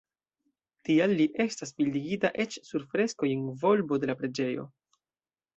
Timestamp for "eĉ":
2.45-2.57